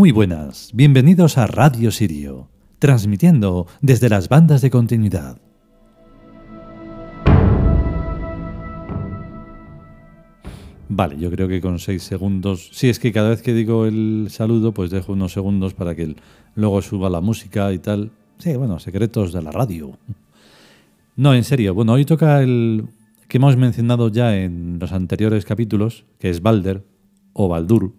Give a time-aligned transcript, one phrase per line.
[0.00, 5.38] Muy buenas, bienvenidos a Radio Sirio, transmitiendo desde las bandas de continuidad.
[10.88, 12.70] Vale, yo creo que con seis segundos.
[12.72, 16.16] Sí, es que cada vez que digo el saludo, pues dejo unos segundos para que
[16.54, 18.10] luego suba la música y tal.
[18.38, 19.98] Sí, bueno, secretos de la radio.
[21.14, 21.74] No, en serio.
[21.74, 22.86] Bueno, hoy toca el
[23.28, 26.86] que hemos mencionado ya en los anteriores capítulos, que es Balder
[27.34, 27.92] o Baldur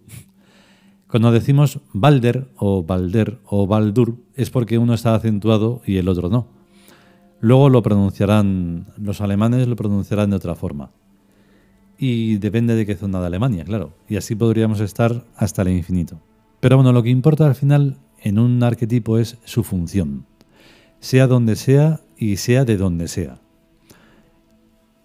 [1.12, 6.30] cuando decimos Balder o Balder o Baldur es porque uno está acentuado y el otro
[6.30, 6.48] no.
[7.38, 10.90] Luego lo pronunciarán, los alemanes lo pronunciarán de otra forma.
[11.98, 13.92] Y depende de qué zona de Alemania, claro.
[14.08, 16.18] Y así podríamos estar hasta el infinito.
[16.60, 20.24] Pero bueno, lo que importa al final en un arquetipo es su función.
[21.00, 23.38] Sea donde sea y sea de donde sea.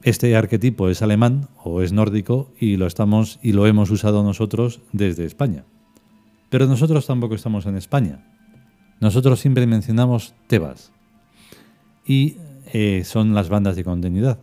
[0.04, 4.80] Este arquetipo es alemán o es nórdico y lo estamos y lo hemos usado nosotros
[4.94, 5.66] desde España.
[6.50, 8.26] Pero nosotros tampoco estamos en España.
[9.00, 10.92] Nosotros siempre mencionamos Tebas.
[12.06, 12.38] Y
[12.74, 14.40] eh, son las bandas de continuidad.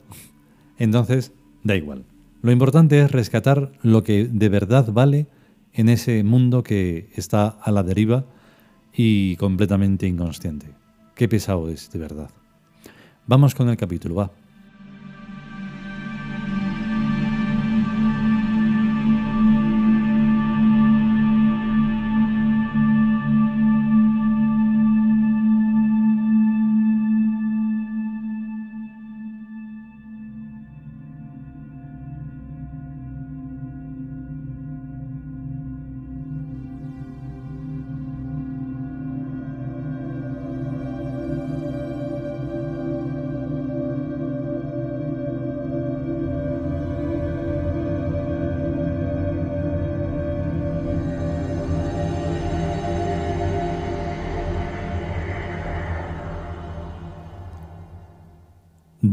[0.79, 1.33] Entonces,
[1.63, 2.05] da igual.
[2.43, 5.27] Lo importante es rescatar lo que de verdad vale
[5.73, 8.27] en ese mundo que está a la deriva
[8.93, 10.69] y completamente inconsciente.
[11.15, 12.31] Qué pesado es, de verdad.
[13.27, 14.31] Vamos con el capítulo, va.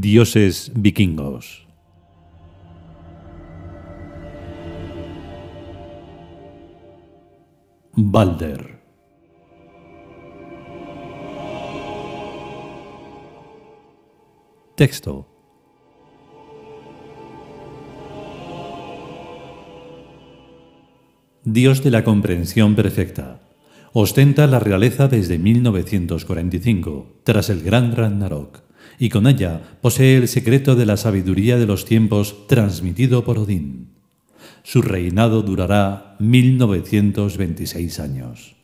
[0.02, 1.68] Dioses vikingos.
[7.94, 8.82] Balder.
[14.76, 15.28] Texto.
[21.44, 23.42] Dios de la comprensión perfecta.
[23.94, 28.71] Ostenta la realeza desde 1945, tras el gran Ragnarok
[29.02, 33.96] y con ella posee el secreto de la sabiduría de los tiempos transmitido por Odín.
[34.62, 38.56] Su reinado durará 1926 años.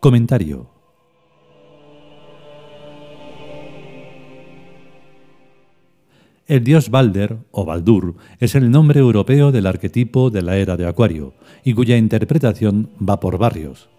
[0.00, 0.68] Comentario.
[6.48, 10.88] El dios Balder, o Baldur, es el nombre europeo del arquetipo de la era de
[10.88, 13.91] Acuario, y cuya interpretación va por barrios.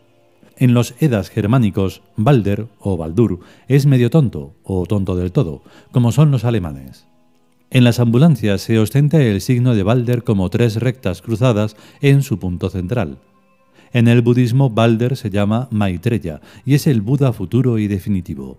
[0.64, 6.14] En los Edas germánicos, Balder o Baldur es medio tonto o tonto del todo, como
[6.14, 7.06] son los alemanes.
[7.70, 12.40] En las ambulancias se ostenta el signo de Balder como tres rectas cruzadas en su
[12.40, 13.18] punto central.
[13.92, 18.58] En el budismo, Balder se llama Maitreya y es el Buda futuro y definitivo.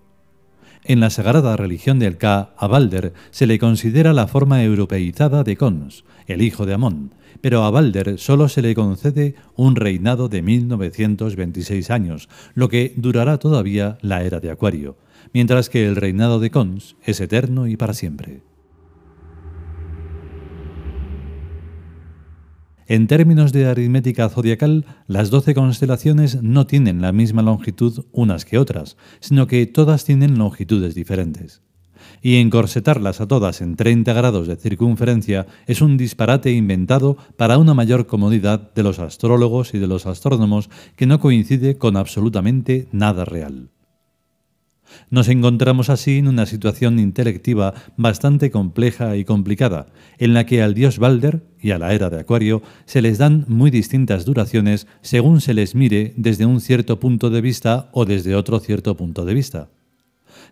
[0.86, 5.56] En la sagrada religión del Ka, a Balder se le considera la forma europeizada de
[5.56, 10.42] Cons, el hijo de Amón, pero a Balder solo se le concede un reinado de
[10.42, 14.98] 1926 años, lo que durará todavía la era de Acuario,
[15.32, 18.42] mientras que el reinado de Cons es eterno y para siempre.
[22.86, 28.58] En términos de aritmética zodiacal, las doce constelaciones no tienen la misma longitud unas que
[28.58, 31.62] otras, sino que todas tienen longitudes diferentes.
[32.20, 37.72] Y encorsetarlas a todas en 30 grados de circunferencia es un disparate inventado para una
[37.72, 43.24] mayor comodidad de los astrólogos y de los astrónomos que no coincide con absolutamente nada
[43.24, 43.70] real.
[45.10, 49.86] Nos encontramos así en una situación intelectiva bastante compleja y complicada,
[50.18, 53.46] en la que al dios Balder, y a la era de Acuario se les dan
[53.48, 58.34] muy distintas duraciones según se les mire desde un cierto punto de vista o desde
[58.34, 59.70] otro cierto punto de vista.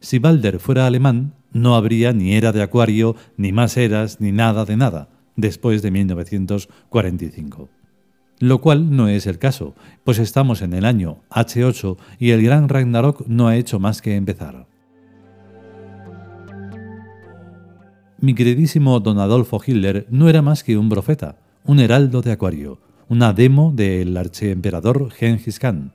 [0.01, 4.65] Si Balder fuera alemán, no habría ni era de Acuario, ni más eras, ni nada
[4.65, 7.82] de nada, después de 1945.
[8.43, 12.69] Lo cual no es el caso, pues estamos en el año H8 y el gran
[12.69, 14.67] Ragnarok no ha hecho más que empezar.
[18.19, 22.81] Mi queridísimo don Adolfo Hitler no era más que un profeta, un heraldo de Acuario,
[23.09, 25.93] una demo del archiemperador Genghis Khan,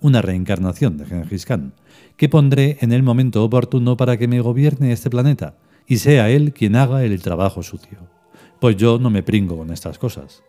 [0.00, 1.72] una reencarnación de Genghis Khan,
[2.16, 5.54] que pondré en el momento oportuno para que me gobierne este planeta
[5.86, 7.98] y sea él quien haga el trabajo sucio.
[8.58, 10.42] Pues yo no me pringo con estas cosas.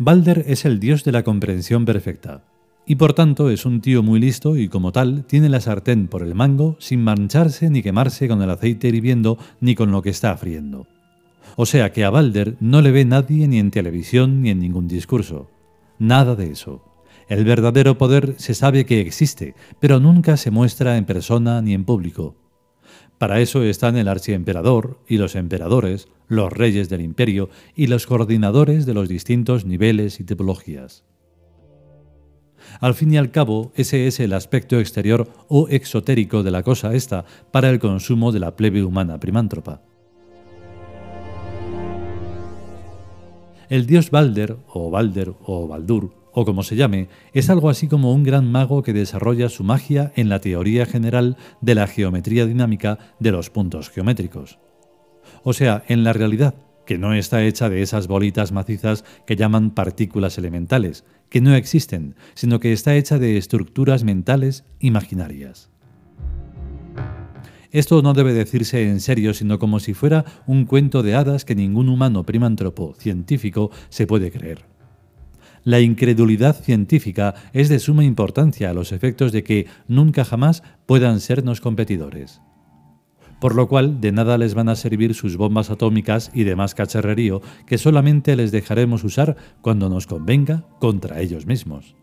[0.00, 2.44] Balder es el dios de la comprensión perfecta,
[2.86, 6.22] y por tanto es un tío muy listo y como tal tiene la sartén por
[6.22, 10.36] el mango sin mancharse ni quemarse con el aceite hirviendo ni con lo que está
[10.36, 10.86] friendo.
[11.56, 14.86] O sea que a Balder no le ve nadie ni en televisión ni en ningún
[14.86, 15.50] discurso.
[15.98, 16.84] Nada de eso.
[17.28, 21.84] El verdadero poder se sabe que existe, pero nunca se muestra en persona ni en
[21.84, 22.36] público.
[23.18, 28.86] Para eso están el archiemperador y los emperadores, los reyes del imperio y los coordinadores
[28.86, 31.04] de los distintos niveles y tipologías.
[32.80, 36.94] Al fin y al cabo, ese es el aspecto exterior o exotérico de la cosa
[36.94, 39.82] esta para el consumo de la plebe humana primántropa.
[43.68, 48.12] El dios Balder, o Balder, o Baldur, o como se llame, es algo así como
[48.12, 52.98] un gran mago que desarrolla su magia en la teoría general de la geometría dinámica
[53.18, 54.58] de los puntos geométricos.
[55.48, 59.70] O sea, en la realidad, que no está hecha de esas bolitas macizas que llaman
[59.70, 65.70] partículas elementales, que no existen, sino que está hecha de estructuras mentales imaginarias.
[67.70, 71.54] Esto no debe decirse en serio, sino como si fuera un cuento de hadas que
[71.54, 74.66] ningún humano primántropo científico se puede creer.
[75.64, 81.20] La incredulidad científica es de suma importancia a los efectos de que nunca jamás puedan
[81.20, 82.42] sernos competidores.
[83.40, 87.40] Por lo cual de nada les van a servir sus bombas atómicas y demás cacharrerío
[87.66, 91.94] que solamente les dejaremos usar cuando nos convenga contra ellos mismos.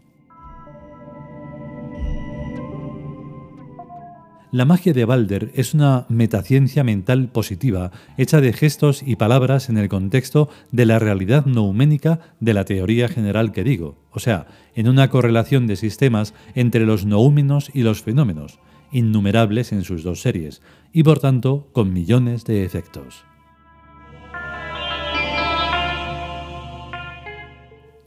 [4.56, 9.78] La magia de Balder es una metaciencia mental positiva, hecha de gestos y palabras en
[9.78, 14.88] el contexto de la realidad nouménica de la teoría general que digo, o sea, en
[14.88, 18.60] una correlación de sistemas entre los noúmenos y los fenómenos,
[18.92, 20.62] innumerables en sus dos series,
[20.94, 23.24] y por tanto con millones de efectos.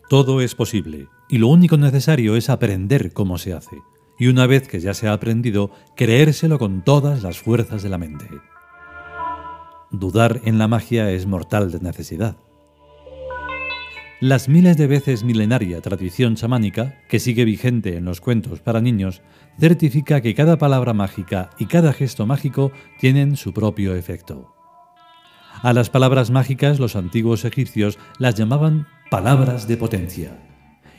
[0.09, 3.77] Todo es posible, y lo único necesario es aprender cómo se hace
[4.19, 7.99] y una vez que ya se ha aprendido, creérselo con todas las fuerzas de la
[7.99, 8.27] mente.
[9.91, 12.37] Dudar en la magia es mortal de necesidad.
[14.21, 19.23] Las miles de veces milenaria tradición chamánica, que sigue vigente en los cuentos para niños,
[19.61, 24.57] certifica que cada palabra mágica y cada gesto mágico tienen su propio efecto.
[25.63, 30.37] A las palabras mágicas los antiguos egipcios las llamaban palabras de potencia.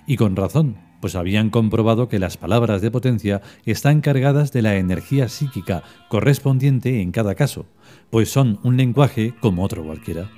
[0.07, 4.77] Y con razón, pues habían comprobado que las palabras de potencia están cargadas de la
[4.77, 7.65] energía psíquica correspondiente en cada caso,
[8.11, 10.29] pues son un lenguaje como otro cualquiera.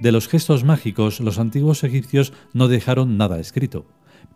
[0.00, 3.86] De los gestos mágicos, los antiguos egipcios no dejaron nada escrito,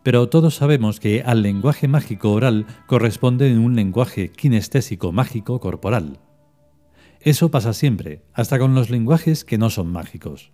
[0.03, 6.19] pero todos sabemos que al lenguaje mágico oral corresponde un lenguaje kinestésico mágico corporal.
[7.19, 10.51] Eso pasa siempre, hasta con los lenguajes que no son mágicos.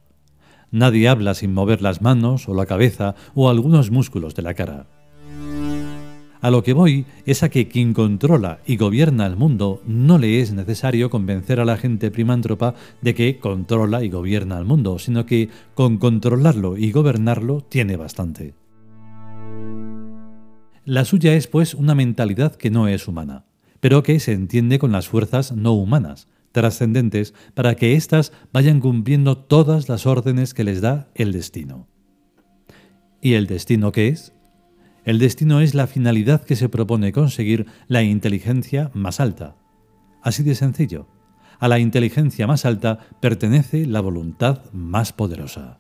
[0.71, 5.00] Nadie habla sin mover las manos o la cabeza o algunos músculos de la cara.
[6.41, 10.41] A lo que voy es a que quien controla y gobierna el mundo no le
[10.41, 15.27] es necesario convencer a la gente primántropa de que controla y gobierna el mundo, sino
[15.27, 18.55] que con controlarlo y gobernarlo tiene bastante.
[20.83, 23.45] La suya es pues una mentalidad que no es humana,
[23.79, 29.37] pero que se entiende con las fuerzas no humanas, trascendentes para que éstas vayan cumpliendo
[29.37, 31.87] todas las órdenes que les da el destino.
[33.21, 34.33] ¿Y el destino qué es?
[35.03, 39.55] El destino es la finalidad que se propone conseguir la inteligencia más alta.
[40.21, 41.07] Así de sencillo.
[41.59, 45.79] A la inteligencia más alta pertenece la voluntad más poderosa.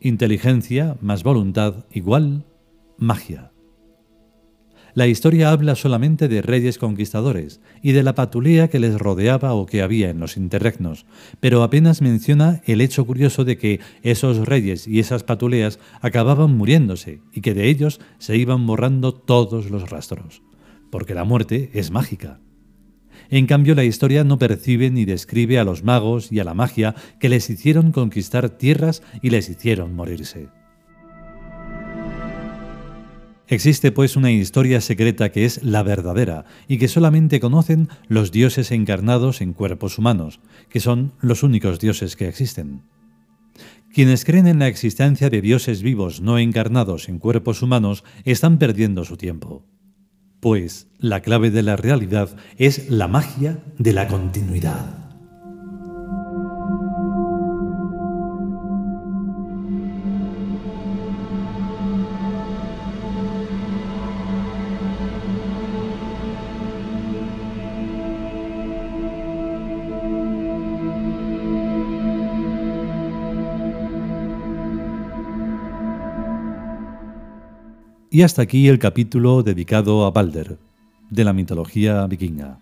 [0.00, 2.46] Inteligencia más voluntad igual
[2.96, 3.50] magia.
[4.98, 9.64] La historia habla solamente de reyes conquistadores y de la patulea que les rodeaba o
[9.64, 11.06] que había en los interregnos,
[11.38, 17.20] pero apenas menciona el hecho curioso de que esos reyes y esas patuleas acababan muriéndose
[17.32, 20.42] y que de ellos se iban borrando todos los rastros,
[20.90, 22.40] porque la muerte es mágica.
[23.30, 26.96] En cambio, la historia no percibe ni describe a los magos y a la magia
[27.20, 30.48] que les hicieron conquistar tierras y les hicieron morirse.
[33.50, 38.70] Existe pues una historia secreta que es la verdadera y que solamente conocen los dioses
[38.70, 42.82] encarnados en cuerpos humanos, que son los únicos dioses que existen.
[43.92, 49.04] Quienes creen en la existencia de dioses vivos no encarnados en cuerpos humanos están perdiendo
[49.04, 49.64] su tiempo.
[50.40, 55.07] Pues la clave de la realidad es la magia de la continuidad.
[78.18, 80.58] Y hasta aquí el capítulo dedicado a Balder,
[81.08, 82.58] de la mitología vikinga.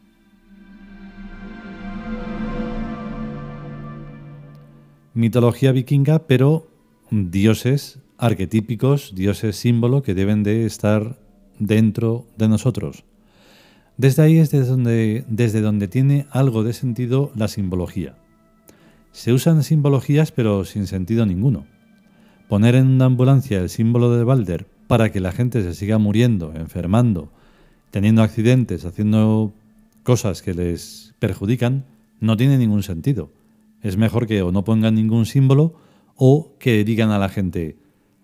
[5.14, 6.66] Mitología vikinga, pero
[7.10, 11.18] dioses arquetípicos, dioses símbolo que deben de estar
[11.58, 13.04] dentro de nosotros.
[13.96, 18.18] Desde ahí es desde donde, desde donde tiene algo de sentido la simbología.
[19.10, 21.64] Se usan simbologías pero sin sentido ninguno.
[22.46, 26.52] Poner en una ambulancia el símbolo de Balder para que la gente se siga muriendo,
[26.54, 27.30] enfermando,
[27.90, 29.52] teniendo accidentes, haciendo
[30.02, 31.84] cosas que les perjudican,
[32.20, 33.30] no tiene ningún sentido.
[33.82, 35.74] Es mejor que o no pongan ningún símbolo
[36.14, 37.76] o que digan a la gente,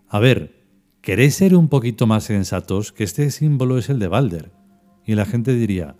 [0.08, 0.62] a ver,
[1.00, 2.92] ¿queréis ser un poquito más sensatos?
[2.92, 4.52] Que este símbolo es el de Balder.
[5.04, 5.96] Y la gente diría,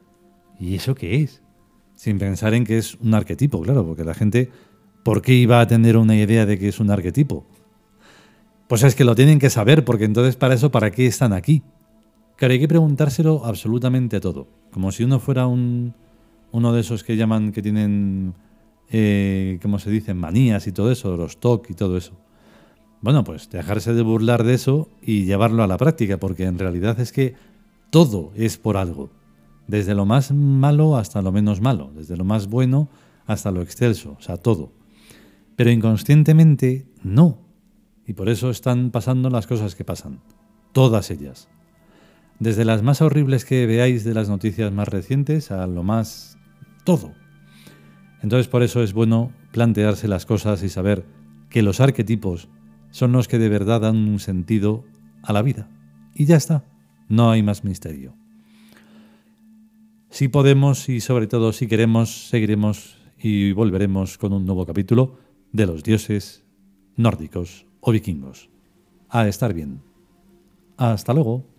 [0.58, 1.42] ¿y eso qué es?
[1.94, 4.50] Sin pensar en que es un arquetipo, claro, porque la gente,
[5.02, 7.46] ¿por qué iba a tener una idea de que es un arquetipo?
[8.72, 11.62] Pues es que lo tienen que saber, porque entonces para eso, ¿para qué están aquí?
[12.36, 14.48] Claro, hay que preguntárselo absolutamente todo.
[14.70, 15.92] Como si uno fuera un,
[16.52, 18.32] uno de esos que llaman, que tienen,
[18.90, 20.14] eh, ¿cómo se dice?
[20.14, 22.14] Manías y todo eso, los TOC y todo eso.
[23.02, 26.98] Bueno, pues dejarse de burlar de eso y llevarlo a la práctica, porque en realidad
[26.98, 27.34] es que
[27.90, 29.10] todo es por algo.
[29.66, 32.88] Desde lo más malo hasta lo menos malo, desde lo más bueno
[33.26, 34.72] hasta lo excelso, o sea, todo.
[35.56, 37.41] Pero inconscientemente no.
[38.06, 40.20] Y por eso están pasando las cosas que pasan.
[40.72, 41.48] Todas ellas.
[42.38, 46.38] Desde las más horribles que veáis de las noticias más recientes a lo más...
[46.84, 47.12] todo.
[48.22, 51.04] Entonces por eso es bueno plantearse las cosas y saber
[51.50, 52.48] que los arquetipos
[52.90, 54.84] son los que de verdad dan un sentido
[55.22, 55.68] a la vida.
[56.14, 56.64] Y ya está.
[57.08, 58.14] No hay más misterio.
[60.10, 65.18] Si podemos y sobre todo si queremos, seguiremos y volveremos con un nuevo capítulo
[65.52, 66.44] de los dioses
[66.96, 68.48] nórdicos o vikingos.
[69.10, 69.82] A estar bien.
[70.78, 71.51] Hasta luego.